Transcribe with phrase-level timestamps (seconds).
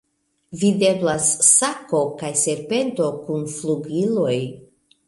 [0.61, 1.27] Videblas
[1.57, 4.37] sako kaj serpento kun flugiloj.